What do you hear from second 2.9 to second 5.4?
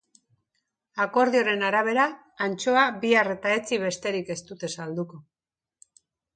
bihar eta etzi besterik ez dute salduko.